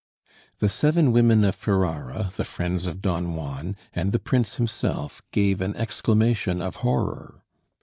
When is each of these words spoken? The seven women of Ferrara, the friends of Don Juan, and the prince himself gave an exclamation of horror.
The 0.57 0.67
seven 0.67 1.11
women 1.11 1.43
of 1.45 1.53
Ferrara, 1.53 2.31
the 2.35 2.43
friends 2.43 2.87
of 2.87 3.03
Don 3.03 3.35
Juan, 3.35 3.75
and 3.93 4.11
the 4.11 4.17
prince 4.17 4.55
himself 4.55 5.21
gave 5.31 5.61
an 5.61 5.75
exclamation 5.77 6.59
of 6.59 6.77
horror. 6.77 7.43